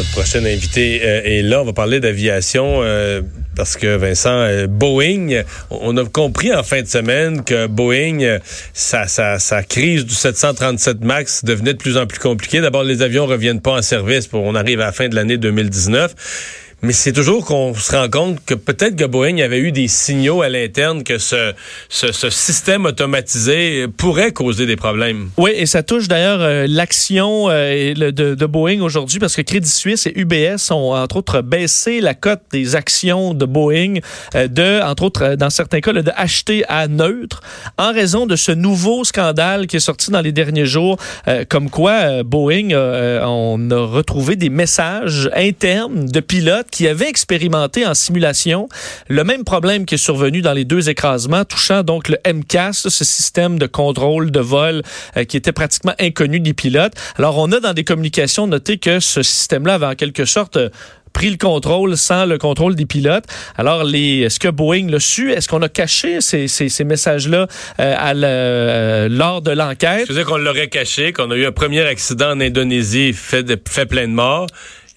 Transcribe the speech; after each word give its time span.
notre 0.00 0.12
prochain 0.12 0.42
invité 0.46 1.02
euh, 1.04 1.20
est 1.24 1.42
là. 1.42 1.60
On 1.60 1.64
va 1.66 1.74
parler 1.74 2.00
d'aviation 2.00 2.80
euh, 2.82 3.20
parce 3.54 3.76
que 3.76 3.96
Vincent, 3.96 4.30
euh, 4.30 4.66
Boeing, 4.66 5.42
on 5.70 5.94
a 5.98 6.04
compris 6.06 6.54
en 6.54 6.62
fin 6.62 6.80
de 6.80 6.86
semaine 6.86 7.44
que 7.44 7.66
Boeing, 7.66 8.38
sa, 8.72 9.06
sa 9.06 9.62
crise 9.62 10.06
du 10.06 10.14
737 10.14 11.04
MAX 11.04 11.44
devenait 11.44 11.74
de 11.74 11.78
plus 11.78 11.98
en 11.98 12.06
plus 12.06 12.18
compliquée. 12.18 12.62
D'abord, 12.62 12.82
les 12.82 13.02
avions 13.02 13.26
reviennent 13.26 13.60
pas 13.60 13.72
en 13.72 13.82
service 13.82 14.26
pour 14.26 14.42
on 14.42 14.54
arrive 14.54 14.80
à 14.80 14.86
la 14.86 14.92
fin 14.92 15.08
de 15.08 15.14
l'année 15.14 15.36
2019. 15.36 16.14
Mais 16.82 16.94
c'est 16.94 17.12
toujours 17.12 17.44
qu'on 17.44 17.74
se 17.74 17.94
rend 17.94 18.08
compte 18.08 18.38
que 18.46 18.54
peut-être 18.54 18.96
que 18.96 19.04
Boeing 19.04 19.38
avait 19.42 19.58
eu 19.58 19.70
des 19.70 19.86
signaux 19.86 20.40
à 20.40 20.48
l'interne 20.48 21.04
que 21.04 21.18
ce, 21.18 21.52
ce, 21.90 22.10
ce, 22.10 22.30
système 22.30 22.86
automatisé 22.86 23.86
pourrait 23.86 24.32
causer 24.32 24.64
des 24.64 24.76
problèmes. 24.76 25.28
Oui, 25.36 25.50
et 25.54 25.66
ça 25.66 25.82
touche 25.82 26.08
d'ailleurs 26.08 26.40
euh, 26.40 26.66
l'action 26.66 27.50
euh, 27.50 27.92
de, 27.92 28.46
Boeing 28.46 28.80
aujourd'hui 28.80 29.18
parce 29.18 29.36
que 29.36 29.42
Crédit 29.42 29.68
Suisse 29.68 30.06
et 30.06 30.18
UBS 30.18 30.70
ont 30.70 30.94
entre 30.94 31.16
autres 31.16 31.42
baissé 31.42 32.00
la 32.00 32.14
cote 32.14 32.40
des 32.50 32.76
actions 32.76 33.34
de 33.34 33.44
Boeing 33.44 33.96
euh, 34.34 34.48
de, 34.48 34.82
entre 34.82 35.02
autres, 35.02 35.34
dans 35.34 35.50
certains 35.50 35.80
cas, 35.80 35.92
de 35.92 36.10
acheter 36.16 36.64
à 36.68 36.88
neutre 36.88 37.42
en 37.76 37.92
raison 37.92 38.24
de 38.24 38.36
ce 38.36 38.52
nouveau 38.52 39.04
scandale 39.04 39.66
qui 39.66 39.76
est 39.76 39.80
sorti 39.80 40.10
dans 40.10 40.22
les 40.22 40.32
derniers 40.32 40.66
jours, 40.66 40.96
comme 41.48 41.68
quoi 41.68 42.22
Boeing, 42.22 42.70
on 42.72 43.70
a 43.70 43.86
retrouvé 43.86 44.36
des 44.36 44.48
messages 44.48 45.30
internes 45.34 46.06
de 46.06 46.20
pilotes 46.20 46.69
qui 46.70 46.86
avait 46.88 47.08
expérimenté 47.08 47.86
en 47.86 47.94
simulation 47.94 48.68
le 49.08 49.24
même 49.24 49.44
problème 49.44 49.86
qui 49.86 49.96
est 49.96 49.98
survenu 49.98 50.42
dans 50.42 50.52
les 50.52 50.64
deux 50.64 50.88
écrasements, 50.88 51.44
touchant 51.44 51.82
donc 51.82 52.08
le 52.08 52.18
MCAS, 52.26 52.72
ce 52.88 53.04
système 53.04 53.58
de 53.58 53.66
contrôle 53.66 54.30
de 54.30 54.40
vol 54.40 54.82
euh, 55.16 55.24
qui 55.24 55.36
était 55.36 55.52
pratiquement 55.52 55.94
inconnu 55.98 56.40
des 56.40 56.54
pilotes. 56.54 56.94
Alors, 57.16 57.38
on 57.38 57.50
a 57.52 57.60
dans 57.60 57.72
des 57.72 57.84
communications 57.84 58.46
noté 58.46 58.78
que 58.78 59.00
ce 59.00 59.22
système-là 59.22 59.74
avait 59.74 59.86
en 59.86 59.94
quelque 59.94 60.24
sorte 60.24 60.56
euh, 60.56 60.68
pris 61.12 61.30
le 61.30 61.36
contrôle 61.36 61.96
sans 61.96 62.24
le 62.24 62.38
contrôle 62.38 62.74
des 62.74 62.86
pilotes. 62.86 63.24
Alors, 63.56 63.84
les, 63.84 64.20
est-ce 64.20 64.38
que 64.38 64.48
Boeing 64.48 64.88
l'a 64.88 65.00
su? 65.00 65.32
Est-ce 65.32 65.48
qu'on 65.48 65.62
a 65.62 65.68
caché 65.68 66.20
ces, 66.20 66.48
ces, 66.48 66.68
ces 66.68 66.84
messages-là 66.84 67.46
euh, 67.80 67.94
à 67.96 68.14
euh, 68.14 69.08
lors 69.08 69.42
de 69.42 69.50
l'enquête? 69.50 70.06
Je 70.08 70.12
veux 70.12 70.18
dire 70.18 70.26
qu'on 70.26 70.38
l'aurait 70.38 70.68
caché, 70.68 71.12
qu'on 71.12 71.30
a 71.30 71.36
eu 71.36 71.46
un 71.46 71.52
premier 71.52 71.82
accident 71.82 72.30
en 72.30 72.40
Indonésie 72.40 73.12
fait, 73.12 73.42
de, 73.42 73.58
fait 73.68 73.86
plein 73.86 74.06
de 74.06 74.12
morts 74.12 74.46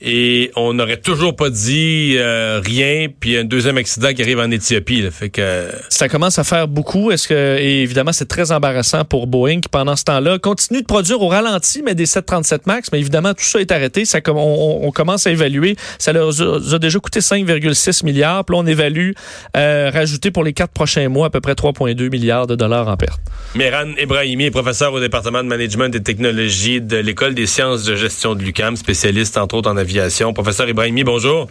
et 0.05 0.51
on 0.57 0.73
n'aurait 0.73 0.97
toujours 0.97 1.33
pas 1.33 1.49
dit 1.49 2.15
euh, 2.17 2.59
rien, 2.63 3.07
puis 3.17 3.37
un 3.37 3.45
deuxième 3.45 3.77
accident 3.77 4.13
qui 4.13 4.21
arrive 4.21 4.39
en 4.39 4.51
Éthiopie. 4.51 5.01
Là, 5.01 5.11
fait 5.11 5.29
que 5.29 5.69
ça 5.87 6.09
commence 6.09 6.37
à 6.37 6.43
faire 6.43 6.67
beaucoup. 6.67 7.09
Est-ce 7.09 7.29
que 7.29 7.57
et 7.57 7.83
évidemment 7.83 8.11
c'est 8.11 8.27
très 8.27 8.51
embarrassant 8.51 9.05
pour 9.05 9.27
Boeing 9.27 9.61
qui 9.61 9.69
pendant 9.69 9.95
ce 9.95 10.03
temps-là 10.03 10.39
continue 10.39 10.81
de 10.81 10.85
produire 10.85 11.21
au 11.21 11.29
ralenti 11.29 11.81
mais 11.83 11.95
des 11.95 12.05
737 12.05 12.67
Max, 12.67 12.89
mais 12.91 12.99
évidemment 12.99 13.33
tout 13.33 13.45
ça 13.45 13.61
est 13.61 13.71
arrêté. 13.71 14.03
Ça 14.03 14.19
on, 14.27 14.79
on 14.83 14.91
commence 14.91 15.25
à 15.25 15.31
évaluer. 15.31 15.77
Ça 15.99 16.11
leur 16.11 16.31
a 16.41 16.79
déjà 16.79 16.99
coûté 16.99 17.21
5,6 17.21 18.05
milliards. 18.05 18.43
Puis 18.43 18.57
là, 18.57 18.61
on 18.61 18.67
évalue 18.67 19.11
euh, 19.55 19.89
rajouter 19.93 20.31
pour 20.31 20.43
les 20.43 20.51
quatre 20.51 20.73
prochains 20.73 21.07
mois 21.07 21.27
à 21.27 21.29
peu 21.29 21.39
près 21.39 21.53
3,2 21.53 22.09
milliards 22.09 22.47
de 22.47 22.55
dollars 22.55 22.89
en 22.89 22.97
perte. 22.97 23.21
Méran 23.55 23.93
Ebrahimi 23.97 24.45
est 24.45 24.51
professeur 24.51 24.91
au 24.91 24.99
département 24.99 25.43
de 25.43 25.47
management 25.47 25.95
et 25.95 26.03
technologies 26.03 26.81
de 26.81 26.97
l'école 26.97 27.35
des 27.35 27.45
sciences 27.45 27.85
de 27.85 27.95
gestion 27.95 28.35
de 28.35 28.43
l'UCAM, 28.43 28.75
spécialiste 28.75 29.37
entre 29.37 29.55
autres 29.55 29.71
en 29.71 29.77
aviation 29.77 29.92
Professeur 30.33 30.67
Ibrahimi, 30.69 31.03
bonjour. 31.03 31.47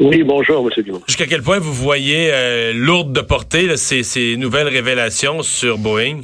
Oui, 0.00 0.22
bonjour, 0.24 0.68
M. 0.68 0.82
Dumont. 0.82 1.02
Jusqu'à 1.06 1.26
quel 1.26 1.42
point 1.42 1.58
vous 1.58 1.72
voyez 1.72 2.30
euh, 2.32 2.72
lourde 2.72 3.12
de 3.12 3.20
portée 3.20 3.76
ces, 3.76 4.36
nouvelles 4.36 4.68
révélations 4.68 5.42
sur 5.42 5.78
Boeing? 5.78 6.22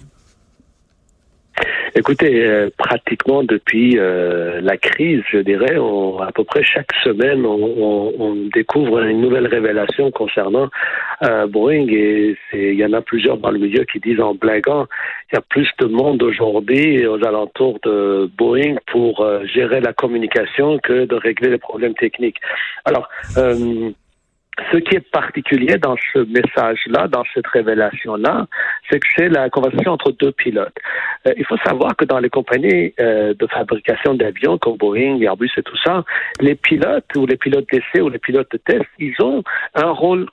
Écoutez, 1.99 2.47
euh, 2.47 2.71
pratiquement 2.79 3.43
depuis 3.43 3.99
euh, 3.99 4.61
la 4.61 4.77
crise, 4.77 5.21
je 5.33 5.39
dirais, 5.39 5.75
à 5.75 6.31
peu 6.33 6.45
près 6.45 6.63
chaque 6.63 6.93
semaine, 7.03 7.45
on, 7.45 8.37
découvre 8.55 9.01
une 9.01 9.21
nouvelle 9.21 9.49
révélation 9.49 10.13
concernant 10.13 10.69
euh, 11.25 11.49
Boeing 11.49 11.89
et 11.89 12.37
il 12.53 12.75
y 12.75 12.85
en 12.85 12.93
a 12.93 13.01
plusieurs 13.01 13.39
dans 13.39 13.51
le 13.51 13.59
milieu 13.59 13.85
qui 13.85 13.99
disent 13.99 14.21
en 14.21 14.37
blaguant, 14.37 14.87
il 15.33 15.35
y 15.35 15.39
a 15.39 15.41
plus 15.41 15.69
de 15.81 15.87
monde 15.87 16.23
aujourd'hui 16.23 17.05
aux 17.05 17.23
alentours 17.25 17.81
de 17.83 18.31
Boeing 18.39 18.77
pour 18.87 19.27
gérer 19.53 19.81
la 19.81 19.93
communication 19.93 20.79
que 20.79 21.05
de 21.05 21.17
régler 21.17 21.51
les 21.51 21.59
problèmes 21.59 21.95
techniques. 21.95 22.39
Alors, 22.85 23.09
ce 24.73 24.79
qui 24.79 24.97
est 24.97 25.11
particulier 25.11 25.77
dans 25.79 25.97
ce 26.13 26.19
message-là, 26.19 27.09
dans 27.09 27.25
cette 27.35 27.47
révélation-là, 27.47 28.47
c'est 28.91 28.99
que 29.01 29.07
c'est 29.17 29.29
la 29.29 29.51
conversation 29.51 29.93
entre 29.93 30.13
deux 30.13 30.33
pilotes. 30.33 30.77
Euh, 31.27 31.35
il 31.37 31.45
faut 31.45 31.57
savoir 31.59 31.97
que 31.97 32.05
dans 32.05 32.19
les 32.19 32.31
compagnies 32.31 32.95
euh, 33.01 33.35
de 33.35 33.47
fabrication 33.47 34.15
d'avions 34.15 34.59
comme 34.59 34.77
Boeing, 34.77 35.21
Airbus 35.21 35.51
et 35.57 35.63
tout 35.63 35.77
ça, 35.85 36.05
les 36.41 36.55
pilotes 36.55 37.05
ou 37.17 37.27
les 37.27 37.37
pilotes 37.37 37.67
d'essai 37.71 38.01
ou 38.01 38.09
les 38.09 38.19
pilotes 38.19 38.51
de 38.53 38.59
test, 38.59 38.87
ils 38.99 39.15
ont 39.21 39.43
un 39.75 39.91
rôle 39.91 40.27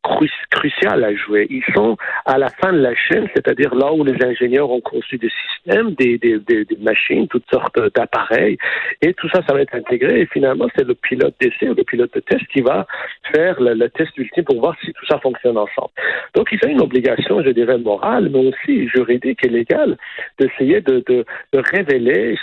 crucial 0.51 1.03
à 1.03 1.15
jouer. 1.15 1.47
Ils 1.49 1.63
sont 1.73 1.97
à 2.25 2.37
la 2.37 2.49
fin 2.49 2.73
de 2.73 2.79
la 2.79 2.95
chaîne, 2.95 3.27
c'est-à-dire 3.33 3.73
là 3.75 3.91
où 3.93 4.03
les 4.03 4.23
ingénieurs 4.23 4.71
ont 4.71 4.81
conçu 4.81 5.17
des 5.17 5.31
systèmes, 5.47 5.93
des, 5.95 6.41
machines, 6.79 7.27
toutes 7.27 7.49
sortes 7.51 7.79
d'appareils, 7.95 8.57
et 9.01 9.13
tout 9.13 9.29
ça, 9.29 9.41
ça 9.47 9.53
va 9.53 9.61
être 9.61 9.75
intégré. 9.75 10.21
Et 10.21 10.25
finalement, 10.27 10.67
c'est 10.75 10.85
le 10.85 10.95
pilote 10.95 11.35
d'essai 11.39 11.69
ou 11.69 11.75
le 11.75 11.83
pilote 11.83 12.13
de 12.13 12.19
test 12.19 12.45
qui 12.47 12.61
va 12.61 12.85
faire 13.33 13.59
le 13.59 13.87
test 13.89 14.14
pour 14.45 14.59
voir 14.59 14.75
si 14.83 14.91
tout 14.93 15.05
ça 15.07 15.19
fonctionne 15.19 15.57
ensemble. 15.57 15.91
Donc, 16.35 16.49
ils 16.51 16.59
ont 16.65 16.71
une 16.71 16.81
obligation, 16.81 17.41
je 17.43 17.49
dirais, 17.49 17.77
morale, 17.77 18.29
mais 18.29 18.47
aussi 18.47 18.87
juridique 18.87 19.45
et 19.45 19.49
légale, 19.49 19.97
d'essayer 20.39 20.81
de, 20.81 21.03
de, 21.07 21.25
de 21.53 21.63
révéler 21.71 22.37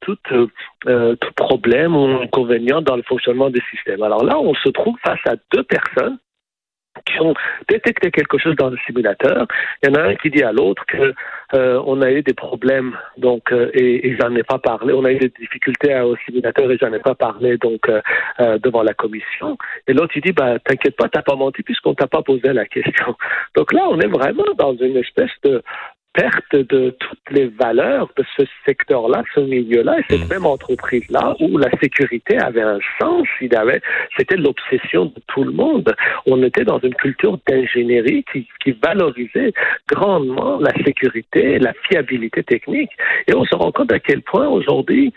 tout, 0.00 0.16
euh, 0.86 1.16
tout 1.16 1.32
problème 1.36 1.96
ou 1.96 2.20
inconvénient 2.22 2.82
dans 2.82 2.96
le 2.96 3.02
fonctionnement 3.02 3.50
des 3.50 3.62
systèmes. 3.70 4.02
Alors 4.02 4.24
là, 4.24 4.38
on 4.38 4.54
se 4.54 4.68
trouve 4.70 4.96
face 5.04 5.20
à 5.26 5.34
deux 5.52 5.64
personnes 5.64 6.18
qui 7.08 7.20
ont 7.20 7.34
détecté 7.68 8.10
quelque 8.10 8.38
chose 8.38 8.54
dans 8.56 8.70
le 8.70 8.76
simulateur. 8.86 9.46
Il 9.82 9.88
y 9.88 9.92
en 9.92 9.94
a 9.94 10.02
un 10.08 10.14
qui 10.16 10.30
dit 10.30 10.42
à 10.42 10.52
l'autre 10.52 10.84
que 10.86 11.14
euh, 11.54 11.82
on 11.86 12.02
a 12.02 12.10
eu 12.10 12.22
des 12.22 12.34
problèmes, 12.34 12.96
donc 13.16 13.52
euh, 13.52 13.70
et, 13.72 14.08
et 14.08 14.16
j'en 14.20 14.34
ai 14.34 14.42
pas 14.42 14.58
parlé. 14.58 14.92
On 14.92 15.04
a 15.04 15.12
eu 15.12 15.18
des 15.18 15.32
difficultés 15.40 15.98
au 16.00 16.16
simulateur 16.26 16.70
et 16.70 16.76
j'en 16.78 16.92
ai 16.92 16.98
pas 16.98 17.14
parlé 17.14 17.56
donc 17.56 17.88
euh, 17.88 18.00
euh 18.40 18.58
devant 18.58 18.82
la 18.82 18.94
commission. 18.94 19.56
Et 19.86 19.92
l'autre 19.92 20.12
il 20.16 20.22
dit 20.22 20.32
bah 20.32 20.58
t'inquiète 20.58 20.96
pas, 20.96 21.08
t'as 21.08 21.22
pas 21.22 21.36
menti 21.36 21.62
puisqu'on 21.62 21.94
t'a 21.94 22.06
pas 22.06 22.22
posé 22.22 22.52
la 22.52 22.66
question. 22.66 23.16
Donc 23.56 23.72
là, 23.72 23.82
on 23.88 23.98
est 24.00 24.08
vraiment 24.08 24.44
dans 24.56 24.74
une 24.76 24.96
espèce 24.96 25.30
de 25.44 25.62
perte 26.18 26.56
de 26.56 26.90
toutes 26.98 27.30
les 27.30 27.46
valeurs 27.46 28.08
de 28.16 28.24
ce 28.36 28.42
secteur-là, 28.66 29.22
ce 29.36 29.40
milieu-là, 29.40 30.00
et 30.00 30.04
cette 30.10 30.26
mm. 30.26 30.32
même 30.32 30.46
entreprise-là, 30.46 31.36
où 31.38 31.58
la 31.58 31.70
sécurité 31.80 32.36
avait 32.38 32.62
un 32.62 32.80
sens, 33.00 33.26
il 33.40 33.54
avait, 33.54 33.80
c'était 34.16 34.36
l'obsession 34.36 35.06
de 35.06 35.20
tout 35.28 35.44
le 35.44 35.52
monde. 35.52 35.94
On 36.26 36.42
était 36.42 36.64
dans 36.64 36.80
une 36.80 36.94
culture 36.94 37.38
d'ingénierie 37.46 38.24
qui, 38.32 38.48
qui 38.62 38.72
valorisait 38.72 39.52
grandement 39.88 40.58
la 40.58 40.72
sécurité, 40.84 41.60
la 41.60 41.72
fiabilité 41.88 42.42
technique, 42.42 42.90
et 43.28 43.34
on 43.36 43.44
se 43.44 43.54
rend 43.54 43.70
compte 43.70 43.92
à 43.92 44.00
quel 44.00 44.22
point 44.22 44.48
aujourd'hui 44.48 45.12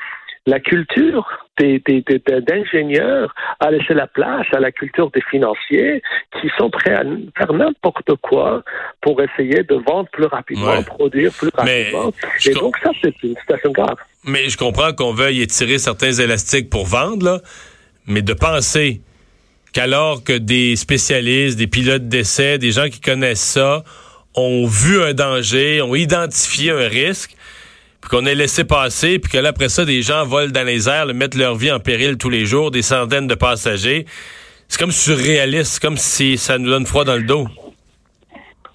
la 0.45 0.59
culture 0.59 1.27
d'ingénieurs 1.59 3.33
a 3.59 3.69
laissé 3.69 3.93
la 3.93 4.07
place 4.07 4.47
à 4.53 4.59
la 4.59 4.71
culture 4.71 5.11
des 5.11 5.21
financiers 5.29 6.01
qui 6.41 6.49
sont 6.57 6.71
prêts 6.71 6.93
à 6.93 7.03
faire 7.37 7.53
n'importe 7.53 8.15
quoi 8.21 8.63
pour 9.01 9.21
essayer 9.21 9.63
de 9.63 9.75
vendre 9.75 10.09
plus 10.09 10.25
rapidement, 10.25 10.81
produire 10.83 11.31
plus 11.33 11.51
rapidement. 11.53 12.11
Et 12.45 12.53
donc 12.53 12.75
ça, 12.81 12.89
c'est 13.01 13.13
une 13.21 13.35
situation 13.37 13.71
grave. 13.71 13.97
Mais 14.23 14.49
je 14.49 14.57
comprends 14.57 14.93
qu'on 14.93 15.13
veuille 15.13 15.41
étirer 15.41 15.77
certains 15.77 16.13
élastiques 16.13 16.69
pour 16.69 16.85
vendre, 16.85 17.25
là, 17.25 17.41
mais 18.07 18.21
de 18.21 18.33
penser 18.33 19.01
qu'alors 19.73 20.23
que 20.23 20.37
des 20.37 20.75
spécialistes, 20.75 21.57
des 21.57 21.67
pilotes 21.67 22.07
d'essai, 22.07 22.57
des 22.57 22.71
gens 22.71 22.89
qui 22.89 22.99
connaissent 22.99 23.39
ça, 23.39 23.83
ont 24.35 24.65
vu 24.65 25.01
un 25.01 25.13
danger, 25.13 25.81
ont 25.81 25.95
identifié 25.95 26.71
un 26.71 26.87
risque, 26.87 27.35
puis 28.01 28.09
qu'on 28.09 28.25
ait 28.25 28.35
laissé 28.35 28.63
passer, 28.63 29.19
puis 29.19 29.31
que 29.31 29.37
là, 29.37 29.49
après 29.49 29.69
ça, 29.69 29.85
des 29.85 30.01
gens 30.01 30.25
volent 30.25 30.51
dans 30.51 30.65
les 30.65 30.89
airs, 30.89 31.05
mettent 31.13 31.35
leur 31.35 31.55
vie 31.55 31.71
en 31.71 31.79
péril 31.79 32.17
tous 32.17 32.29
les 32.29 32.45
jours, 32.45 32.71
des 32.71 32.81
centaines 32.81 33.27
de 33.27 33.35
passagers. 33.35 34.05
C'est 34.67 34.79
comme 34.79 34.91
surréaliste, 34.91 35.79
comme 35.79 35.97
si 35.97 36.37
ça 36.37 36.57
nous 36.57 36.69
donne 36.69 36.85
froid 36.85 37.03
dans 37.03 37.15
le 37.15 37.23
dos. 37.23 37.45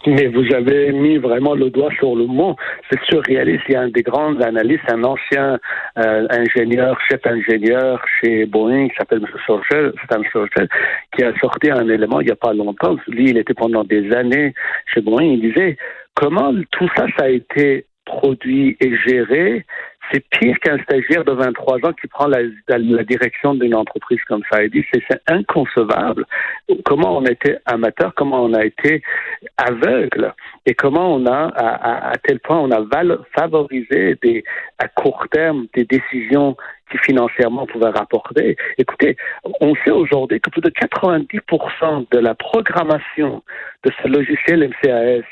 Mais 0.07 0.29
vous 0.29 0.55
avez 0.55 0.93
mis 0.93 1.17
vraiment 1.17 1.55
le 1.55 1.69
doigt 1.71 1.91
sur 1.99 2.15
le 2.15 2.27
mot. 2.27 2.55
C'est 2.89 3.01
surréaliste. 3.11 3.65
Il 3.69 3.73
y 3.73 3.77
a 3.77 3.81
un 3.81 3.89
des 3.89 4.03
grands 4.03 4.39
analystes, 4.41 4.85
un 4.89 5.03
ancien 5.03 5.59
euh, 5.99 6.27
ingénieur, 6.31 6.97
chef 7.11 7.27
ingénieur 7.27 8.01
chez 8.21 8.47
Boeing, 8.47 8.89
qui 8.89 8.95
s'appelle 8.97 9.19
M. 9.21 9.29
Sorgel, 9.47 9.93
Stan 10.05 10.23
Sorgel, 10.33 10.69
qui 11.17 11.25
a 11.25 11.37
sorti 11.41 11.73
un 11.73 11.89
élément 11.89 12.21
il 12.21 12.27
n'y 12.27 12.33
a 12.33 12.37
pas 12.37 12.53
longtemps. 12.53 12.97
Lui, 13.09 13.31
il 13.31 13.39
était 13.39 13.55
pendant 13.55 13.83
des 13.83 14.13
années 14.13 14.55
chez 14.95 15.01
Boeing. 15.01 15.25
Il 15.25 15.41
disait 15.41 15.77
comment 16.15 16.53
tout 16.71 16.89
ça, 16.97 17.07
ça 17.19 17.25
a 17.25 17.29
été 17.29 17.87
produit 18.07 18.77
et 18.81 18.97
géré 19.07 19.67
c'est 20.13 20.25
pire 20.29 20.59
qu'un 20.61 20.79
stagiaire 20.79 21.25
de 21.25 21.33
23 21.33 21.87
ans 21.87 21.93
qui 21.93 22.07
prend 22.07 22.27
la, 22.29 22.43
direction 23.05 23.55
d'une 23.55 23.75
entreprise 23.75 24.21
comme 24.29 24.43
ça. 24.51 24.63
Il 24.63 24.71
dit 24.71 24.85
c'est 24.93 25.21
inconcevable. 25.29 26.25
Comment 26.85 27.19
on 27.19 27.25
a 27.25 27.31
été 27.31 27.57
amateur, 27.67 28.15
comment 28.15 28.45
on 28.45 28.55
a 28.55 28.65
été 28.65 29.03
aveugle 29.57 30.33
et 30.65 30.75
comment 30.75 31.15
on 31.15 31.27
a, 31.27 31.49
à, 31.57 32.11
à, 32.11 32.17
tel 32.19 32.41
point, 32.41 32.59
on 32.59 32.71
a 32.71 32.85
favorisé 33.37 34.17
des, 34.23 34.45
à 34.79 34.89
court 34.89 35.27
terme 35.31 35.67
des 35.75 35.85
décisions 35.85 36.57
qui 36.91 36.99
financièrement 36.99 37.67
pouvaient 37.67 37.91
rapporter. 37.91 38.57
Écoutez, 38.79 39.17
on 39.61 39.75
sait 39.85 39.91
aujourd'hui 39.91 40.41
que 40.41 40.51
plus 40.51 40.61
de 40.61 40.71
90% 40.71 42.07
de 42.13 42.19
la 42.19 42.35
programmation 42.37 43.43
de 43.85 43.93
ce 44.03 44.09
logiciel 44.09 44.69
MCAS 44.69 45.25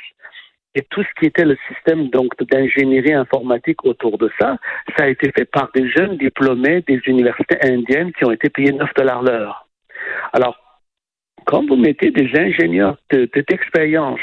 et 0.75 0.83
tout 0.91 1.03
ce 1.03 1.21
qui 1.21 1.27
était 1.27 1.45
le 1.45 1.57
système 1.69 2.09
donc 2.09 2.33
d'ingénierie 2.51 3.15
informatique 3.15 3.85
autour 3.85 4.19
de 4.19 4.31
ça, 4.41 4.57
ça 4.97 5.05
a 5.05 5.09
été 5.09 5.31
fait 5.37 5.45
par 5.45 5.71
des 5.75 5.89
jeunes 5.89 6.17
diplômés 6.17 6.83
des 6.87 7.01
universités 7.07 7.59
indiennes 7.63 8.13
qui 8.13 8.25
ont 8.25 8.33
été 8.33 8.49
payés 8.51 8.73
9 8.73 8.89
dollars 8.97 9.23
l'heure. 9.23 9.67
Alors, 10.33 10.64
quand 11.47 11.67
vous 11.67 11.77
mettez 11.77 12.11
des 12.11 12.31
ingénieurs 12.39 12.97
d'expérience 13.11 14.21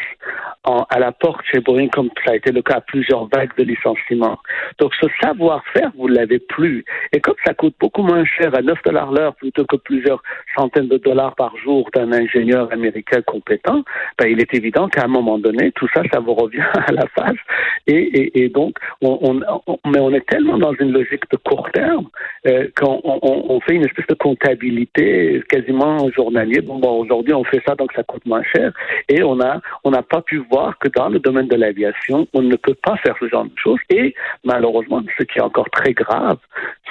à 0.64 1.00
la 1.00 1.12
porte 1.12 1.42
chez 1.52 1.60
Boeing, 1.60 1.88
comme 1.88 2.10
ça 2.24 2.34
a 2.34 2.36
été 2.36 2.52
le 2.52 2.62
cas 2.62 2.76
à 2.76 2.82
plusieurs 2.82 3.28
vagues 3.34 3.56
de 3.58 3.64
licenciement. 3.64 4.38
Donc, 4.80 4.94
ce 5.00 5.08
savoir-faire, 5.22 5.92
vous 5.98 6.08
l'avez 6.08 6.38
plus. 6.40 6.86
Et 7.14 7.20
comme 7.20 7.36
ça 7.44 7.54
coûte 7.54 7.74
beaucoup 7.80 8.04
moins 8.04 8.24
cher 8.26 8.54
à 8.56 8.62
9 8.62 8.78
dollars 8.86 9.12
l'heure 9.12 9.36
plutôt 9.36 9.66
que 9.66 9.76
plusieurs 9.78 10.22
centaines 10.56 10.88
de 10.88 10.98
dollars 10.98 11.36
par 11.36 11.56
jour 11.58 11.90
d'un 11.96 12.12
ingénieur 12.12 12.72
américain 12.72 13.22
compétent, 13.24 13.84
ben, 14.20 14.28
il 14.28 14.40
est 14.40 14.54
évident 14.54 14.88
qu'à 14.88 15.06
un 15.06 15.08
moment 15.08 15.40
donné, 15.40 15.72
tout 15.72 15.88
ça, 15.96 16.04
ça 16.14 16.20
vous 16.20 16.36
revient 16.36 16.60
à 16.88 16.92
la 16.92 17.08
face. 17.08 17.40
Et, 17.88 18.50
donc, 18.50 18.78
on, 19.02 19.42
mais 19.86 20.00
on 20.00 20.12
est 20.14 20.26
tellement 20.28 20.58
dans 20.58 20.74
une 20.74 20.92
logique 20.92 21.24
de 21.32 21.38
court 21.38 21.70
terme 21.72 22.08
euh, 22.48 22.68
qu'on 22.80 23.02
on, 23.04 23.46
on, 23.50 23.60
fait 23.62 23.76
une 23.76 23.86
espèce 23.86 24.08
de 24.08 24.14
comptabilité 24.14 25.42
quasiment 25.50 26.10
journalier. 26.12 26.62
Bon, 26.62 26.78
bon 26.78 27.06
aujourd'hui, 27.12 27.34
on 27.34 27.44
fait 27.44 27.62
ça, 27.68 27.76
donc 27.76 27.92
ça 27.94 28.04
coûte 28.04 28.26
moins 28.26 28.44
cher. 28.44 28.72
Et 29.10 29.22
on 29.22 29.40
a, 29.42 29.60
on 29.84 29.92
n'a 29.92 30.02
pas 30.02 30.22
pu 30.22 30.38
voir 30.50 30.78
que 30.80 30.88
dans 30.88 31.10
le 31.10 31.20
domaine 31.20 31.48
de 31.48 31.56
l'aviation, 31.56 32.28
on 32.34 32.42
ne 32.42 32.56
peut 32.56 32.74
pas 32.74 32.96
faire 32.98 33.16
ce 33.20 33.28
genre 33.28 33.44
de 33.44 33.52
choses. 33.56 33.80
Et 33.90 34.16
malheureusement, 34.46 35.02
ce 35.18 35.24
qui 35.24 35.40
est 35.40 35.42
encore 35.42 35.70
très 35.72 35.94
grave, 35.94 36.38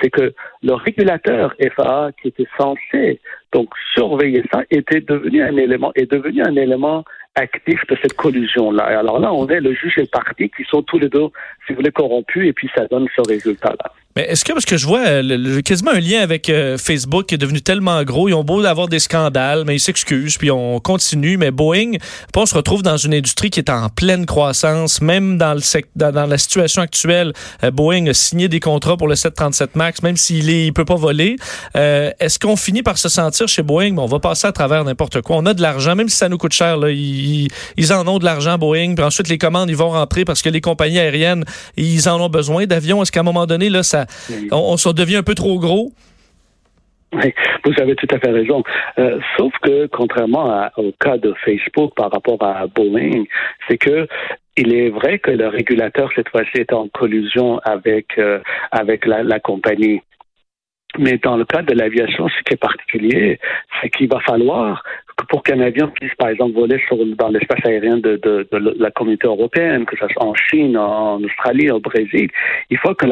c'est 0.01 0.11
que 0.11 0.35
le 0.63 0.75
régulateur 0.75 1.55
FAA 1.77 2.11
qui 2.21 2.29
était 2.29 2.49
censé 2.59 3.21
donc 3.53 3.69
surveiller 3.95 4.45
ça 4.53 4.63
était 4.71 5.01
devenu 5.01 5.43
un 5.43 5.57
élément 5.57 5.91
est 5.97 6.09
devenu 6.09 6.41
un 6.43 6.55
élément 6.55 7.05
actif 7.35 7.81
de 7.89 7.97
cette 8.03 8.15
collusion-là. 8.15 8.85
Alors 8.85 9.19
là, 9.19 9.33
on 9.33 9.49
est 9.49 9.61
le 9.61 9.73
juge 9.73 9.99
et 9.99 10.03
le 10.03 10.07
parti 10.07 10.51
qui 10.51 10.65
sont 10.65 10.83
tous 10.83 10.99
les 10.99 11.09
deux, 11.09 11.29
si 11.67 11.73
vous 11.73 11.77
voulez, 11.77 11.93
corrompus, 11.93 12.47
et 12.47 12.53
puis 12.53 12.69
ça 12.75 12.87
donne 12.87 13.07
ce 13.17 13.23
résultat-là. 13.29 13.93
Mais 14.17 14.23
est-ce 14.25 14.45
que, 14.45 14.53
parce 14.53 14.65
que 14.65 14.77
je 14.77 14.87
vois 14.89 15.07
euh, 15.07 15.63
quasiment 15.63 15.93
un 15.93 16.01
lien 16.01 16.21
avec 16.21 16.51
euh, 16.51 16.77
Facebook 16.79 17.27
qui 17.27 17.37
est 17.37 17.39
devenu 17.39 17.61
tellement 17.61 18.03
gros, 18.03 18.29
ils 18.29 18.35
ont 18.35 18.43
beau 18.43 18.65
avoir 18.65 18.89
des 18.89 18.99
scandales, 18.99 19.63
mais 19.65 19.77
ils 19.77 19.81
s'excusent, 19.81 20.37
puis 20.37 20.51
on 20.51 20.81
continue. 20.81 21.37
Mais 21.37 21.53
Boeing, 21.53 21.93
on 22.35 22.47
se 22.47 22.55
retrouve 22.55 22.83
dans 22.83 22.97
une 22.97 23.15
industrie 23.15 23.51
qui 23.51 23.61
est 23.61 23.71
en 23.71 23.89
pleine 23.89 24.27
croissance, 24.27 25.01
même 25.01 25.39
dans, 25.39 25.55
le 25.55 25.61
dans, 25.95 26.13
dans 26.13 26.27
la 26.27 26.39
situation 26.39 26.83
actuelle. 26.83 27.33
Euh, 27.63 27.71
Boeing 27.71 28.09
a 28.09 28.15
signé 28.15 28.49
des 28.49 28.59
contrats 28.59 28.97
pour 28.97 29.07
le 29.07 29.15
737 29.15 29.77
MAX, 29.77 30.03
même 30.03 30.17
s'il 30.17 30.47
ne 30.47 30.71
peut 30.73 30.85
pas 30.85 30.97
voler. 30.97 31.37
est-ce 31.75 32.39
qu'on 32.41 32.57
finit 32.57 32.83
par 32.83 32.99
se 32.99 33.09
sentir 33.09 33.47
chez 33.47 33.63
Boeing, 33.63 33.97
on 33.99 34.07
va 34.07 34.19
passer 34.19 34.49
à 34.49 34.53
travers 34.53 34.85
n'importe 34.85 35.23
quoi. 35.23 35.37
On 35.37 35.47
a 35.47 35.55
de 35.55 35.63
l'argent, 35.63 35.95
même 35.95 36.09
si 36.09 36.17
ça 36.17 36.29
nous 36.29 36.39
coûte 36.39 36.53
cher, 36.53 36.77
là, 36.77 36.91
ils, 36.91 37.49
ils 37.77 37.93
en 37.93 38.07
ont 38.09 38.19
de 38.19 38.25
l'argent, 38.25 38.59
Boeing, 38.59 38.95
puis 38.97 39.05
ensuite 39.05 39.29
les 39.29 39.39
commandes, 39.39 39.71
ils 39.71 39.77
vont 39.77 39.91
rentrer 39.91 40.25
parce 40.25 40.43
que 40.43 40.49
les 40.49 40.61
compagnies 40.61 40.99
aériennes, 40.99 41.45
ils 41.77 42.09
en 42.09 42.21
ont 42.21 42.29
besoin 42.29 42.67
d'avions. 42.67 43.03
Est-ce 43.03 43.13
qu'à 43.13 43.21
un 43.21 43.25
moment 43.25 43.47
donné, 43.47 43.71
là, 43.71 43.85
ça 43.85 44.00
on, 44.53 44.77
se 44.77 44.89
devient 44.91 45.17
un 45.17 45.23
peu 45.23 45.35
trop 45.35 45.59
gros. 45.59 45.93
Oui, 47.13 47.35
vous 47.65 47.73
avez 47.81 47.97
tout 47.97 48.07
à 48.11 48.19
fait 48.19 48.31
raison. 48.31 48.63
Euh, 48.99 49.19
sauf 49.37 49.53
que, 49.63 49.87
contrairement 49.87 50.69
au 50.77 50.93
cas 50.93 51.19
de 51.19 51.35
Facebook 51.45 51.93
par 51.97 52.11
rapport 52.11 52.43
à 52.43 52.67
Boeing, 52.69 53.25
c'est 53.69 53.79
que 53.79 54.07
il 54.57 54.75
est 54.75 54.91
vrai 54.91 55.19
que 55.19 55.31
le 55.31 55.49
régulateur 55.49 56.11
cette 56.15 56.29
fois-ci 56.29 56.59
est 56.59 56.73
en 56.73 56.89
collusion 56.89 57.59
avec 57.61 58.19
euh, 58.19 58.39
avec 58.71 59.07
la 59.07 59.41
compagnie. 59.41 60.03
Mais 60.99 61.19
dans 61.19 61.37
le 61.37 61.45
cas 61.45 61.63
de 61.63 61.73
l'aviation, 61.73 62.29
ce 62.29 62.43
qui 62.45 62.55
est 62.55 62.61
particulier, 62.61 63.39
c'est 63.81 63.91
qu'il 63.91 64.09
va 64.09 64.21
falloir 64.21 64.83
pour 65.29 65.43
qu'un 65.43 65.61
avion 65.61 65.89
puisse, 65.89 66.15
par 66.15 66.29
exemple, 66.29 66.55
voler 66.55 66.81
dans 67.19 67.29
l'espace 67.29 67.65
aérien 67.65 67.99
de, 67.99 68.21
la 68.79 68.91
communauté 68.91 69.27
européenne, 69.27 69.85
que 69.85 69.97
ce 69.97 70.07
soit 70.09 70.25
en 70.25 70.35
Chine, 70.35 70.77
en 70.77 71.23
Australie, 71.23 71.71
au 71.71 71.81
Brésil, 71.81 72.29
il 72.71 72.79
faut 72.79 72.95
que 72.95 73.07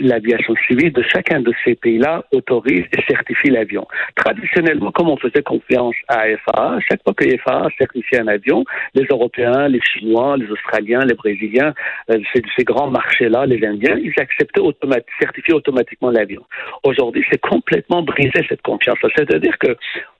l'aviation 0.00 0.54
la, 0.54 0.66
civile 0.66 0.92
de 0.92 1.02
chacun 1.02 1.40
de 1.40 1.52
ces 1.64 1.74
pays-là 1.74 2.24
autorise 2.32 2.84
et 2.96 3.02
certifie 3.08 3.50
l'avion. 3.50 3.86
Traditionnellement, 4.16 4.90
comme 4.92 5.08
on 5.08 5.16
faisait 5.16 5.42
confiance 5.42 5.94
à 6.08 6.24
FAA, 6.44 6.78
chaque 6.88 7.02
fois 7.02 7.14
que 7.14 7.24
FAA 7.38 7.68
certifiait 7.78 8.20
un 8.20 8.28
avion, 8.28 8.64
les 8.94 9.06
Européens, 9.10 9.68
les 9.68 9.80
Chinois, 9.80 10.36
les 10.36 10.50
Australiens, 10.50 11.00
les 11.00 11.14
Brésiliens, 11.14 11.74
euh, 12.10 12.18
ces, 12.32 12.64
grands 12.64 12.90
marchés-là, 12.90 13.46
les 13.46 13.64
Indiens, 13.66 13.96
ils 13.96 14.14
acceptaient 14.18 14.60
automatiquement, 14.60 15.16
certifier 15.20 15.54
automatiquement 15.54 16.10
l'avion. 16.10 16.42
Aujourd'hui, 16.84 17.24
c'est 17.30 17.40
complètement 17.40 18.02
brisé 18.02 18.44
cette 18.48 18.62
confiance. 18.62 18.98
C'est-à-dire 19.16 19.58
que 19.58 19.76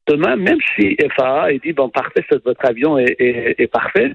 Demain, 0.06 0.36
même 0.36 0.58
si 0.74 0.96
FAA 1.16 1.52
dit, 1.58 1.72
bon, 1.72 1.88
parfait, 1.88 2.24
votre 2.44 2.64
avion 2.68 2.98
est, 2.98 3.16
est 3.18 3.66
parfait, 3.68 4.14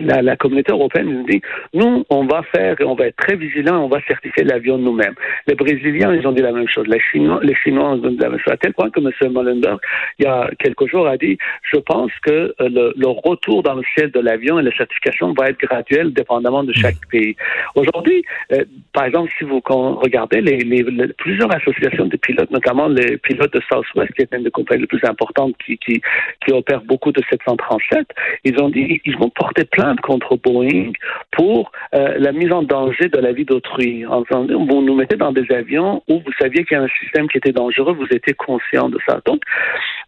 la, 0.00 0.22
la, 0.22 0.36
communauté 0.36 0.72
européenne 0.72 1.08
nous 1.12 1.24
dit, 1.24 1.40
nous, 1.74 2.04
on 2.10 2.24
va 2.26 2.42
faire, 2.54 2.76
on 2.80 2.94
va 2.94 3.06
être 3.06 3.16
très 3.16 3.36
vigilants, 3.36 3.84
on 3.84 3.88
va 3.88 4.00
certifier 4.06 4.44
l'avion 4.44 4.78
nous-mêmes. 4.78 5.14
Les 5.46 5.54
Brésiliens, 5.54 6.14
ils 6.14 6.26
ont 6.26 6.32
dit 6.32 6.42
la 6.42 6.52
même 6.52 6.68
chose. 6.68 6.86
Les 6.86 7.00
Chinois, 7.00 7.40
les 7.42 7.54
Chinois 7.54 7.90
ont 7.90 7.96
dit 7.96 8.16
la 8.18 8.30
même 8.30 8.38
chose. 8.38 8.52
À 8.52 8.56
tel 8.56 8.72
point 8.74 8.90
que 8.90 9.00
M. 9.00 9.32
Mollenberg, 9.32 9.78
il 10.18 10.24
y 10.24 10.28
a 10.28 10.50
quelques 10.58 10.86
jours, 10.86 11.06
a 11.06 11.16
dit, 11.16 11.38
je 11.62 11.78
pense 11.78 12.12
que 12.22 12.30
euh, 12.30 12.68
le, 12.68 12.92
le 12.96 13.08
retour 13.08 13.62
dans 13.62 13.74
le 13.74 13.82
ciel 13.94 14.10
de 14.10 14.20
l'avion 14.20 14.58
et 14.58 14.62
la 14.62 14.74
certification 14.76 15.32
va 15.32 15.48
être 15.48 15.58
graduelle, 15.58 16.12
dépendamment 16.12 16.64
de 16.64 16.72
chaque 16.72 16.96
pays. 17.10 17.36
Aujourd'hui, 17.74 18.24
euh, 18.52 18.64
par 18.92 19.04
exemple, 19.04 19.30
si 19.38 19.44
vous 19.44 19.60
regardez 19.66 20.40
les, 20.40 20.58
les, 20.58 21.08
plusieurs 21.14 21.54
associations 21.54 22.06
de 22.06 22.16
pilotes, 22.16 22.50
notamment 22.50 22.88
les 22.88 23.16
pilotes 23.18 23.52
de 23.52 23.60
Southwest, 23.68 24.12
qui 24.14 24.22
est 24.22 24.34
une 24.34 24.44
des 24.44 24.50
compagnies 24.50 24.82
les 24.82 24.86
plus 24.86 25.04
importantes 25.04 25.54
qui, 25.64 25.78
qui, 25.78 26.00
qui 26.44 26.52
opère 26.52 26.82
beaucoup 26.82 27.12
de 27.12 27.22
737, 27.30 28.06
ils 28.44 28.60
ont 28.60 28.68
dit, 28.68 29.00
ils 29.04 29.16
vont 29.16 29.30
porter 29.30 29.64
plein 29.88 29.96
contre 29.96 30.36
Boeing 30.36 30.92
pour 31.32 31.70
euh, 31.94 32.14
la 32.18 32.32
mise 32.32 32.52
en 32.52 32.62
danger 32.62 33.08
de 33.08 33.18
la 33.18 33.32
vie 33.32 33.44
d'autrui. 33.44 34.04
Vous 34.04 34.82
nous 34.82 34.94
mettez 34.94 35.16
dans 35.16 35.32
des 35.32 35.46
avions 35.52 36.02
où 36.08 36.20
vous 36.20 36.32
saviez 36.38 36.64
qu'il 36.64 36.76
y 36.76 36.80
a 36.80 36.84
un 36.84 36.88
système 37.00 37.28
qui 37.28 37.38
était 37.38 37.52
dangereux, 37.52 37.94
vous 37.94 38.06
étiez 38.10 38.34
conscient 38.34 38.88
de 38.88 38.98
ça. 39.06 39.20
Donc, 39.24 39.42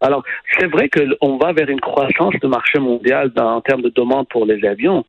alors, 0.01 0.23
c'est 0.59 0.67
vrai 0.67 0.89
qu'on 0.89 1.37
va 1.37 1.53
vers 1.53 1.69
une 1.69 1.81
croissance 1.81 2.35
du 2.41 2.47
marché 2.49 2.79
mondial 2.79 3.33
en 3.37 3.61
termes 3.61 3.83
de 3.83 3.91
demande 3.91 4.29
pour 4.29 4.47
les 4.47 4.65
avions, 4.67 5.05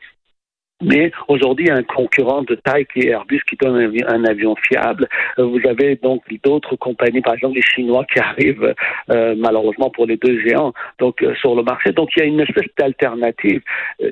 mais 0.82 1.12
aujourd'hui, 1.28 1.66
il 1.66 1.70
y 1.70 1.72
a 1.72 1.76
un 1.76 1.84
concurrent 1.84 2.42
de 2.42 2.56
taille 2.56 2.86
qui 2.92 3.02
est 3.02 3.10
Airbus 3.10 3.42
qui 3.48 3.56
donne 3.56 3.94
un, 4.08 4.26
avion 4.26 4.56
fiable. 4.56 5.08
Euh, 5.38 5.46
vous 5.46 5.60
avez 5.68 5.96
donc 5.96 6.24
d'autres 6.44 6.76
compagnies, 6.76 7.22
par 7.22 7.36
exemple 7.36 7.56
les 7.56 7.62
Chinois 7.62 8.06
qui 8.12 8.20
arrivent 8.20 8.74
euh, 9.10 9.36
malheureusement 9.38 9.90
pour 9.90 10.06
les 10.06 10.18
deux 10.18 10.40
géants 10.42 10.74
donc 11.00 11.24
sur 11.40 11.56
le 11.56 11.64
marché. 11.64 11.92
Donc 11.92 12.10
il 12.16 12.20
y 12.20 12.24
a 12.24 12.26
une 12.26 12.40
espèce 12.40 12.68
d'alternative. 12.78 13.62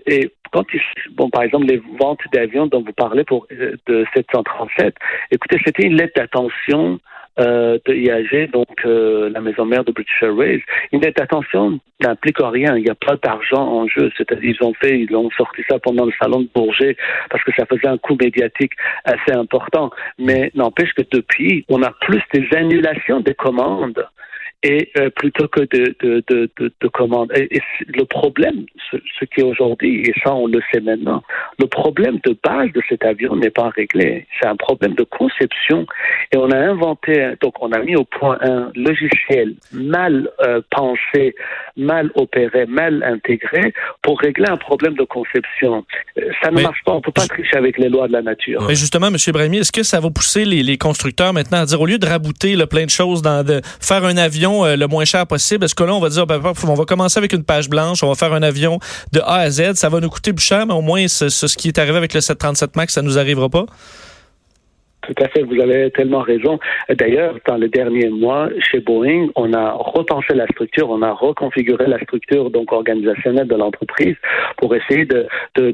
Et 0.05 0.31
quand 0.51 0.65
bon, 1.11 1.29
par 1.29 1.43
exemple, 1.43 1.65
les 1.67 1.81
ventes 1.99 2.21
d'avions 2.33 2.67
dont 2.67 2.81
vous 2.81 2.93
parlez 2.93 3.23
pour 3.23 3.47
de 3.87 4.05
737, 4.15 4.95
écoutez, 5.31 5.57
c'était 5.65 5.87
une 5.87 5.95
lettre 5.95 6.13
d'attention 6.15 6.99
euh, 7.39 7.77
de 7.85 7.93
IAG, 7.93 8.51
donc 8.51 8.67
euh, 8.85 9.29
la 9.29 9.39
maison 9.39 9.63
mère 9.63 9.85
de 9.85 9.93
British 9.93 10.21
Airways. 10.21 10.61
Une 10.91 10.99
dette 10.99 11.15
d'attention 11.15 11.79
n'implique 12.01 12.39
rien. 12.39 12.75
Il 12.75 12.83
n'y 12.83 12.89
a 12.89 12.95
pas 12.95 13.15
d'argent 13.15 13.65
en 13.65 13.87
jeu. 13.87 14.11
C'est-à-dire 14.17 14.55
ils 14.59 14.65
ont 14.65 14.73
fait, 14.73 14.99
ils 14.99 15.15
ont 15.15 15.29
sorti 15.31 15.61
ça 15.69 15.79
pendant 15.79 16.05
le 16.05 16.11
salon 16.21 16.41
de 16.41 16.49
Bourget 16.53 16.97
parce 17.29 17.41
que 17.45 17.51
ça 17.55 17.65
faisait 17.65 17.87
un 17.87 17.97
coût 17.97 18.17
médiatique 18.19 18.73
assez 19.05 19.31
important. 19.31 19.89
Mais 20.17 20.51
n'empêche 20.53 20.91
que 20.93 21.03
depuis, 21.09 21.65
on 21.69 21.81
a 21.81 21.91
plus 22.01 22.21
des 22.33 22.45
annulations 22.57 23.21
des 23.21 23.35
commandes 23.35 24.05
et 24.63 24.91
euh, 24.97 25.09
plutôt 25.09 25.47
que 25.47 25.61
de, 25.61 25.95
de, 26.01 26.23
de, 26.27 26.49
de, 26.59 26.71
de 26.81 26.87
commandes. 26.89 27.31
Et, 27.35 27.61
le 27.87 28.03
problème, 28.03 28.65
ce, 28.91 28.97
ce 29.19 29.25
qui 29.25 29.39
est 29.39 29.43
aujourd'hui, 29.43 30.01
et 30.01 30.13
ça 30.23 30.33
on 30.33 30.47
le 30.47 30.59
sait 30.71 30.81
maintenant, 30.81 31.23
le 31.59 31.67
problème 31.67 32.19
de 32.25 32.37
base 32.43 32.71
de 32.73 32.81
cet 32.89 33.05
avion 33.05 33.35
n'est 33.35 33.49
pas 33.49 33.69
réglé. 33.69 34.27
C'est 34.39 34.47
un 34.47 34.55
problème 34.55 34.95
de 34.95 35.03
conception. 35.03 35.85
Et 36.31 36.37
on 36.37 36.51
a 36.51 36.57
inventé, 36.57 37.33
donc 37.41 37.53
on 37.61 37.71
a 37.71 37.79
mis 37.79 37.95
au 37.95 38.03
point 38.03 38.37
un 38.41 38.71
logiciel 38.75 39.55
mal 39.71 40.29
euh, 40.41 40.61
pensé, 40.71 41.35
mal 41.77 42.11
opéré, 42.15 42.65
mal 42.65 43.03
intégré 43.03 43.73
pour 44.01 44.19
régler 44.19 44.49
un 44.49 44.57
problème 44.57 44.95
de 44.95 45.03
conception. 45.03 45.85
Euh, 46.17 46.29
ça 46.43 46.51
ne 46.51 46.61
marche 46.61 46.83
pas. 46.85 46.93
On 46.93 47.01
peut 47.01 47.11
pas 47.11 47.27
tricher 47.27 47.55
avec 47.55 47.77
les 47.77 47.87
lois 47.87 48.07
de 48.07 48.13
la 48.13 48.21
nature. 48.21 48.65
Mais 48.67 48.75
justement, 48.75 49.07
M. 49.07 49.15
Brami, 49.31 49.59
est-ce 49.59 49.71
que 49.71 49.83
ça 49.83 49.99
va 49.99 50.09
pousser 50.09 50.43
les, 50.43 50.63
les 50.63 50.77
constructeurs 50.77 51.33
maintenant 51.33 51.61
à 51.61 51.65
dire, 51.65 51.79
au 51.79 51.85
lieu 51.85 51.97
de 51.97 52.05
rabouter 52.05 52.55
le 52.55 52.65
plein 52.65 52.85
de 52.85 52.89
choses, 52.89 53.21
dans 53.21 53.45
de 53.45 53.61
faire 53.79 54.03
un 54.03 54.17
avion 54.17 54.48
euh, 54.65 54.75
le 54.75 54.87
moins 54.87 55.05
cher 55.05 55.25
possible? 55.27 55.65
Est-ce 55.65 55.75
que 55.75 55.83
là, 55.83 55.93
on 55.93 55.99
va 55.99 56.09
dire, 56.09 56.25
ben, 56.25 56.41
on 56.63 56.73
va 56.73 56.85
commencer 56.85 57.17
avec 57.17 57.33
une 57.33 57.43
page 57.43 57.69
blanche, 57.69 58.03
on 58.03 58.07
va 58.07 58.15
faire 58.15 58.33
un 58.33 58.43
avion 58.43 58.79
de 59.11 59.19
A 59.21 59.35
à 59.35 59.49
Z, 59.49 59.75
ça 59.75 59.89
va 59.89 59.99
nous 59.99 60.09
coûter 60.09 60.33
plus 60.33 60.45
cher, 60.45 60.65
mais 60.65 60.73
au 60.73 60.81
moins, 60.81 61.07
ce, 61.07 61.29
ce 61.29 61.45
qui 61.57 61.67
est 61.67 61.77
arrivé 61.77 61.97
avec 61.97 62.13
le 62.13 62.21
737 62.21 62.75
MAX, 62.75 62.93
ça 62.93 63.01
nous 63.01 63.17
arrivera 63.17 63.49
pas? 63.49 63.65
Tout 65.09 65.23
à 65.23 65.27
fait, 65.29 65.41
vous 65.41 65.59
avez 65.59 65.89
tellement 65.89 66.21
raison. 66.21 66.59
D'ailleurs, 66.87 67.39
dans 67.47 67.57
les 67.57 67.67
derniers 67.67 68.09
mois, 68.09 68.49
chez 68.59 68.79
Boeing, 68.79 69.29
on 69.35 69.53
a 69.53 69.71
repensé 69.71 70.35
la 70.35 70.45
structure, 70.45 70.91
on 70.91 71.01
a 71.01 71.11
reconfiguré 71.11 71.87
la 71.87 71.99
structure 71.99 72.51
donc 72.51 72.71
organisationnelle 72.71 73.47
de 73.47 73.55
l'entreprise 73.55 74.15
pour 74.57 74.75
essayer 74.75 75.05
de 75.05 75.27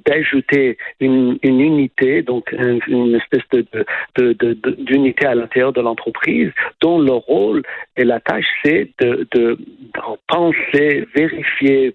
d'ajouter 0.06 0.78
une, 1.02 1.38
une, 1.44 1.60
unité, 1.60 2.22
donc 2.22 2.50
une, 2.54 3.16
espèce 3.16 3.44
de, 3.52 4.34
d'unité 4.80 5.26
de, 5.26 5.30
à 5.30 5.36
l'intérieur 5.36 5.74
de 5.74 5.82
l'entreprise, 5.82 6.52
dont 6.82 7.00
le 7.00 7.12
rôle 7.12 7.62
et 7.98 8.06
la 8.06 8.22
tâche 8.22 8.46
c'est 8.64 8.90
de, 9.02 9.28
de 9.32 9.58
penser, 10.28 11.06
vérifier, 11.14 11.94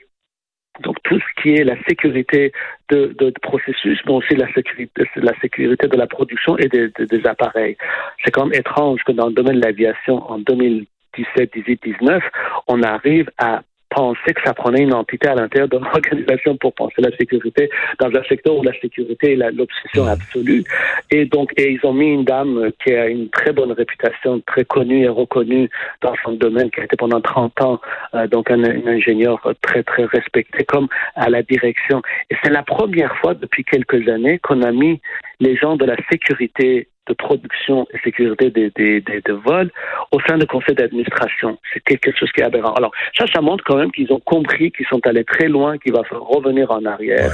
donc 0.81 0.97
tout 1.05 1.19
ce 1.19 1.43
qui 1.43 1.55
est 1.55 1.65
la 1.65 1.77
sécurité 1.89 2.53
de, 2.89 3.33
processus, 3.43 4.01
mais 4.07 4.13
aussi 4.13 4.35
la 4.35 4.53
sécurité, 4.53 5.05
la 5.17 5.39
sécurité 5.41 5.87
de 5.87 5.97
la 5.97 6.07
production 6.07 6.57
et 6.59 6.69
des, 6.69 6.89
des 6.89 7.27
appareils. 7.27 7.77
C'est 8.25 8.31
quand 8.31 8.47
même 8.47 8.59
étrange 8.59 9.03
que 9.05 9.13
dans 9.13 9.27
le 9.27 9.33
domaine 9.33 9.61
de 9.61 9.65
l'aviation, 9.65 10.29
en 10.31 10.39
2017, 10.39 11.53
18, 11.55 11.83
19, 11.85 12.23
on 12.67 12.83
arrive 12.83 13.31
à 13.39 13.63
penser 13.91 14.33
que 14.35 14.41
ça 14.45 14.55
prenait 14.55 14.83
une 14.83 14.95
entité 14.95 15.29
à 15.29 15.35
l'intérieur 15.35 15.69
de 15.69 15.79
l'organisation 15.79 16.57
pour 16.57 16.73
penser 16.73 17.03
la 17.03 17.15
sécurité 17.17 17.69
dans 17.99 18.09
un 18.09 18.23
secteur 18.25 18.57
où 18.57 18.63
la 18.63 18.73
sécurité 18.81 19.33
est 19.33 19.53
l'obsession 19.53 20.07
absolue. 20.07 20.65
Et 21.11 21.27
donc, 21.27 21.53
et 21.57 21.73
ils 21.73 21.81
ont 21.85 21.93
mis 21.93 22.13
une 22.13 22.25
dame 22.25 22.71
qui 22.83 22.95
a 22.95 23.09
une 23.09 23.29
très 23.29 23.53
bonne 23.53 23.73
réputation, 23.73 24.41
très 24.47 24.65
connue 24.65 25.05
et 25.05 25.09
reconnue 25.09 25.69
dans 26.01 26.15
son 26.25 26.33
domaine, 26.33 26.71
qui 26.71 26.81
a 26.81 26.85
été 26.85 26.97
pendant 26.97 27.21
30 27.21 27.63
ans, 27.63 27.81
euh, 28.15 28.27
donc 28.29 28.51
un, 28.51 28.63
un, 28.63 28.87
ingénieur 28.87 29.41
très, 29.63 29.83
très 29.83 30.05
respecté 30.05 30.65
comme 30.65 30.89
à 31.17 31.29
la 31.29 31.43
direction. 31.43 32.01
Et 32.31 32.37
c'est 32.43 32.51
la 32.51 32.63
première 32.63 33.15
fois 33.17 33.35
depuis 33.35 33.65
quelques 33.65 34.09
années 34.09 34.39
qu'on 34.39 34.63
a 34.63 34.73
mis 34.73 35.01
les 35.41 35.57
gens 35.57 35.77
de 35.77 35.85
la 35.85 35.97
sécurité 36.11 36.89
de 37.07 37.15
production 37.15 37.87
et 37.93 37.99
sécurité 37.99 38.51
des, 38.51 38.71
des, 38.71 39.01
des, 39.01 39.21
de 39.21 39.33
vols 39.33 39.71
au 40.13 40.21
sein 40.21 40.39
du 40.39 40.47
conseil 40.47 40.75
d'administration. 40.75 41.59
C'est 41.73 41.81
quelque 41.81 42.17
chose 42.17 42.31
qui 42.33 42.41
est 42.41 42.45
aberrant. 42.45 42.75
Alors, 42.75 42.93
ça, 43.17 43.25
ça 43.33 43.41
montre 43.41 43.65
quand 43.65 43.77
même 43.77 43.91
qu'ils 43.91 44.13
ont 44.13 44.21
compris 44.21 44.71
qu'ils 44.71 44.87
sont 44.87 45.05
allés 45.07 45.25
très 45.25 45.49
loin, 45.49 45.79
qu'il 45.79 45.93
va 45.93 46.05
falloir 46.05 46.29
revenir 46.29 46.71
en 46.71 46.85
arrière. 46.85 47.33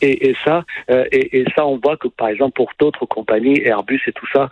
Et, 0.00 0.30
et, 0.30 0.36
ça, 0.44 0.64
euh, 0.90 1.04
et, 1.12 1.40
et, 1.40 1.44
ça, 1.56 1.66
on 1.66 1.78
voit 1.78 1.96
que, 1.96 2.08
par 2.08 2.28
exemple, 2.28 2.52
pour 2.54 2.70
d'autres 2.78 3.06
compagnies, 3.06 3.60
Airbus 3.64 4.00
et 4.06 4.12
tout 4.12 4.26
ça, 4.32 4.48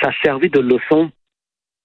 ça 0.00 0.08
a 0.08 0.12
servi 0.22 0.48
de 0.48 0.60
leçon 0.60 1.10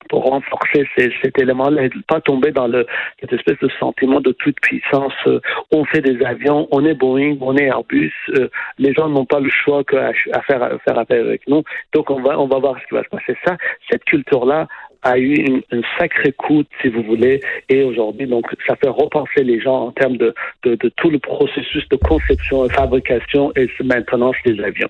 pour 0.09 0.23
renforcer 0.23 0.87
cet 1.21 1.39
élément-là, 1.39 1.89
pas 2.07 2.21
tomber 2.21 2.51
dans 2.51 2.71
cette 3.19 3.33
espèce 3.33 3.59
de 3.59 3.69
sentiment 3.79 4.21
de 4.21 4.31
toute 4.31 4.59
puissance. 4.61 5.13
Euh, 5.27 5.39
on 5.71 5.83
fait 5.85 6.01
des 6.01 6.23
avions, 6.25 6.67
on 6.71 6.85
est 6.85 6.93
Boeing, 6.93 7.37
on 7.41 7.57
est 7.57 7.65
Airbus, 7.65 8.13
euh, 8.29 8.47
les 8.77 8.93
gens 8.93 9.09
n'ont 9.09 9.25
pas 9.25 9.39
le 9.39 9.49
choix 9.49 9.83
qu'à 9.83 10.11
à 10.33 10.41
faire, 10.43 10.63
à 10.63 10.77
faire 10.79 10.97
affaire 10.97 11.25
avec 11.25 11.47
nous. 11.47 11.63
Donc 11.93 12.09
on 12.09 12.21
va, 12.21 12.39
on 12.39 12.47
va 12.47 12.59
voir 12.59 12.75
ce 12.81 12.87
qui 12.87 12.93
va 12.93 13.03
se 13.03 13.09
passer. 13.09 13.37
Ça, 13.45 13.57
cette 13.89 14.03
culture-là 14.05 14.67
a 15.03 15.17
eu 15.17 15.35
une, 15.35 15.61
une 15.71 15.83
sacrée 15.99 16.31
coûte, 16.31 16.67
si 16.81 16.89
vous 16.89 17.03
voulez, 17.03 17.41
et 17.69 17.83
aujourd'hui, 17.83 18.27
donc, 18.27 18.45
ça 18.67 18.75
fait 18.75 18.89
repenser 18.89 19.43
les 19.43 19.59
gens 19.61 19.87
en 19.87 19.91
termes 19.91 20.17
de, 20.17 20.33
de, 20.63 20.75
de 20.75 20.91
tout 20.97 21.09
le 21.09 21.19
processus 21.19 21.87
de 21.89 21.95
conception 21.97 22.65
et 22.65 22.69
fabrication 22.69 23.51
et 23.55 23.67
maintenance 23.83 24.35
des 24.45 24.59
avions. 24.63 24.89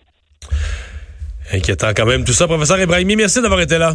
Inquiétant 1.53 1.89
quand 1.95 2.05
même 2.05 2.23
tout 2.23 2.33
ça. 2.33 2.47
Professeur 2.47 2.79
Ibrahimi, 2.79 3.15
merci 3.15 3.41
d'avoir 3.41 3.61
été 3.61 3.77
là. 3.77 3.93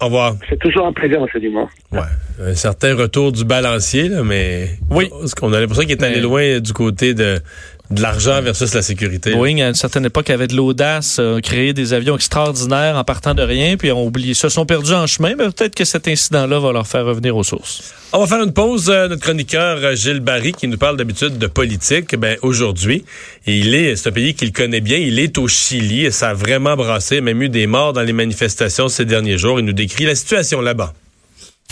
Au 0.00 0.06
revoir. 0.06 0.34
C'est 0.48 0.58
toujours 0.58 0.86
un 0.86 0.92
plaisir, 0.92 1.18
M. 1.20 1.40
Dumont. 1.40 1.68
Ouais. 1.90 2.00
Un 2.42 2.54
certain 2.54 2.94
retour 2.94 3.32
du 3.32 3.44
balancier, 3.44 4.08
là, 4.08 4.22
mais. 4.22 4.70
Oui. 4.90 5.08
Parce 5.10 5.34
qu'on 5.34 5.52
a 5.52 5.60
l'impression 5.60 5.84
qu'il 5.84 5.92
est 5.92 6.02
allé 6.02 6.20
loin 6.20 6.60
du 6.60 6.72
côté 6.72 7.14
de, 7.14 7.40
de 7.90 8.02
l'argent 8.02 8.42
versus 8.42 8.74
la 8.74 8.82
sécurité. 8.82 9.32
Boeing, 9.32 9.58
à 9.58 9.68
une 9.68 9.74
certaine 9.74 10.04
époque, 10.04 10.30
avait 10.30 10.46
de 10.46 10.56
l'audace, 10.56 11.18
euh, 11.20 11.40
créé 11.40 11.72
des 11.72 11.92
avions 11.92 12.16
extraordinaires 12.16 12.96
en 12.96 13.04
partant 13.04 13.34
de 13.34 13.42
rien, 13.42 13.76
puis 13.76 13.92
ont 13.92 14.06
oublié, 14.06 14.34
se 14.34 14.48
sont 14.48 14.66
perdus 14.66 14.92
en 14.92 15.06
chemin, 15.06 15.34
mais 15.36 15.44
peut-être 15.44 15.74
que 15.74 15.84
cet 15.84 16.08
incident-là 16.08 16.58
va 16.58 16.72
leur 16.72 16.86
faire 16.86 17.04
revenir 17.04 17.36
aux 17.36 17.44
sources. 17.44 17.94
On 18.12 18.20
va 18.20 18.26
faire 18.26 18.42
une 18.42 18.52
pause. 18.52 18.90
Euh, 18.90 19.08
notre 19.08 19.22
chroniqueur 19.22 19.78
euh, 19.82 19.94
Gilles 19.94 20.20
Barry, 20.20 20.52
qui 20.52 20.68
nous 20.68 20.78
parle 20.78 20.96
d'habitude 20.96 21.38
de 21.38 21.46
politique, 21.46 22.16
ben 22.16 22.36
aujourd'hui, 22.42 23.04
il 23.46 23.74
est, 23.74 23.96
c'est 23.96 24.08
un 24.08 24.12
pays 24.12 24.34
qu'il 24.34 24.52
connaît 24.52 24.80
bien, 24.80 24.98
il 24.98 25.18
est 25.18 25.38
au 25.38 25.48
Chili 25.48 26.04
et 26.04 26.10
ça 26.10 26.30
a 26.30 26.34
vraiment 26.34 26.76
brassé, 26.76 27.20
même 27.20 27.42
eu 27.42 27.48
des 27.48 27.66
morts 27.66 27.92
dans 27.92 28.02
les 28.02 28.12
manifestations 28.12 28.88
ces 28.88 29.04
derniers 29.04 29.38
jours. 29.38 29.60
Il 29.60 29.64
nous 29.64 29.72
décrit 29.72 30.04
la 30.04 30.14
situation 30.14 30.60
là-bas. 30.60 30.92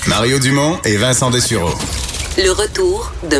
Mario 0.06 0.38
Dumont 0.38 0.78
et 0.84 0.96
Vincent 0.96 1.30
Dessureau. 1.30 1.74
Le 2.36 2.50
retour 2.50 3.12
de 3.22 3.28